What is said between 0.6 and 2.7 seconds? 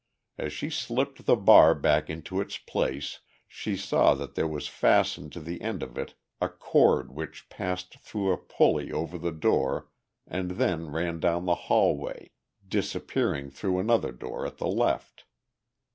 slipped the bar back into its